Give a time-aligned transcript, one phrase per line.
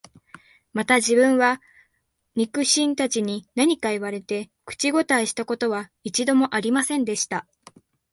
[0.73, 1.61] また自分は、
[2.33, 7.45] 肉親たちに何か言われて、口応えした事は一度も有りませんでした